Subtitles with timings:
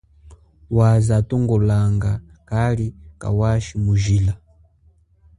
[0.77, 2.11] Waze atongolanga
[2.49, 2.87] kali
[3.21, 4.33] kawashi mujila.